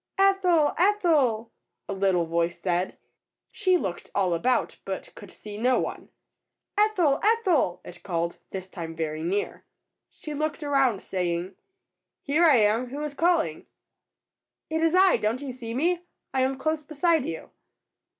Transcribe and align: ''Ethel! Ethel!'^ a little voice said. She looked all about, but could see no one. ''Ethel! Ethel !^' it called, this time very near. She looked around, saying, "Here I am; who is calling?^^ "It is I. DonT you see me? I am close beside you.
''Ethel! 0.17 0.73
Ethel!'^ 0.79 1.51
a 1.87 1.93
little 1.93 2.25
voice 2.25 2.59
said. 2.59 2.97
She 3.51 3.77
looked 3.77 4.09
all 4.15 4.33
about, 4.33 4.77
but 4.83 5.13
could 5.13 5.29
see 5.29 5.59
no 5.59 5.79
one. 5.79 6.09
''Ethel! 6.75 7.19
Ethel 7.23 7.81
!^' 7.23 7.81
it 7.87 8.01
called, 8.01 8.39
this 8.49 8.67
time 8.67 8.95
very 8.95 9.21
near. 9.21 9.63
She 10.09 10.33
looked 10.33 10.63
around, 10.63 11.03
saying, 11.03 11.53
"Here 12.19 12.43
I 12.45 12.55
am; 12.55 12.87
who 12.87 13.03
is 13.03 13.13
calling?^^ 13.13 13.65
"It 14.71 14.81
is 14.81 14.95
I. 14.95 15.17
DonT 15.19 15.41
you 15.43 15.51
see 15.51 15.75
me? 15.75 15.99
I 16.33 16.41
am 16.41 16.57
close 16.57 16.81
beside 16.81 17.27
you. 17.27 17.51